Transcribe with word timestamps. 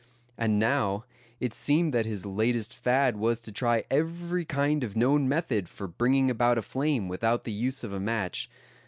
And 0.35 0.57
now, 0.57 1.05
it 1.39 1.53
seemed 1.53 1.93
that 1.93 2.07
his 2.07 2.25
latest 2.25 2.75
fad 2.75 3.17
was 3.17 3.39
to 3.41 3.51
try 3.51 3.83
every 3.91 4.45
kind 4.45 4.83
of 4.83 4.95
known 4.95 5.29
method 5.29 5.69
for 5.69 5.85
bringing 5.85 6.31
about 6.31 6.57
a 6.57 6.63
flame 6.63 7.07
without 7.07 7.43
the 7.43 7.51
use 7.51 7.83
of 7.83 7.93
a 7.93 7.99
match. 7.99 8.49